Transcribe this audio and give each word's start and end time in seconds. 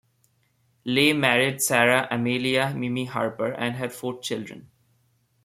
Lay 0.83 1.13
married 1.13 1.61
Sarah 1.61 2.07
Amelia 2.09 2.73
"Mimi" 2.75 3.05
Harper 3.05 3.51
and 3.51 3.75
had 3.75 3.93
four 3.93 4.19
children. 4.19 4.71